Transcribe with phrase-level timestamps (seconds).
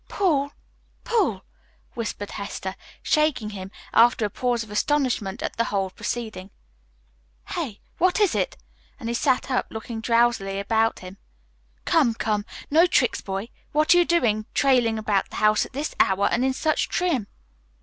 [0.09, 0.51] "Paul!
[1.03, 1.43] Paul!"
[1.93, 6.49] whispered Hester, shaking him, after a pause of astonishment at the whole proceeding.
[7.49, 8.57] "Hey, what is it?"
[8.99, 11.17] And he sat up, looking drowsily about him.
[11.85, 13.49] "Come, come, no tricks, boy.
[13.73, 17.27] What are you doing, trailing about the house at this hour and in such trim?"